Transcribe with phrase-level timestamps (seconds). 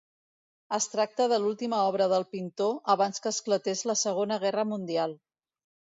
[0.77, 5.19] Es tracta de l'última obra del pintor abans que esclatés la Segona Guerra Mundial.